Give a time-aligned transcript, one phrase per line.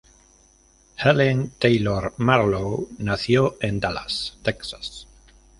[1.11, 5.05] Ellen Taylor Marlow nació en Dallas, Texas.